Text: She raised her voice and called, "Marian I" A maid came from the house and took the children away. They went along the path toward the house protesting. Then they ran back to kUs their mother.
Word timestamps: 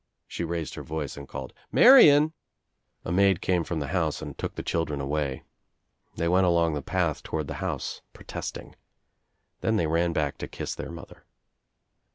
She 0.27 0.43
raised 0.43 0.73
her 0.73 0.81
voice 0.81 1.15
and 1.15 1.27
called, 1.27 1.53
"Marian 1.71 2.33
I" 3.05 3.09
A 3.09 3.11
maid 3.11 3.39
came 3.39 3.63
from 3.63 3.79
the 3.79 3.89
house 3.89 4.19
and 4.19 4.35
took 4.35 4.55
the 4.55 4.63
children 4.63 4.99
away. 4.99 5.43
They 6.15 6.27
went 6.27 6.47
along 6.47 6.73
the 6.73 6.81
path 6.81 7.21
toward 7.21 7.45
the 7.45 7.53
house 7.61 8.01
protesting. 8.11 8.75
Then 9.59 9.75
they 9.75 9.85
ran 9.85 10.11
back 10.11 10.39
to 10.39 10.47
kUs 10.47 10.73
their 10.73 10.89
mother. 10.89 11.23